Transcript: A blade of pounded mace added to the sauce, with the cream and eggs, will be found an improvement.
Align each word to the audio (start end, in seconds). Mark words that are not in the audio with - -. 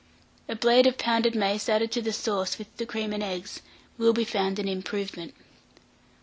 A 0.49 0.55
blade 0.55 0.87
of 0.87 0.97
pounded 0.97 1.35
mace 1.35 1.69
added 1.69 1.91
to 1.91 2.01
the 2.01 2.11
sauce, 2.11 2.57
with 2.57 2.75
the 2.77 2.87
cream 2.87 3.13
and 3.13 3.21
eggs, 3.21 3.61
will 3.99 4.13
be 4.13 4.25
found 4.25 4.57
an 4.57 4.67
improvement. 4.67 5.35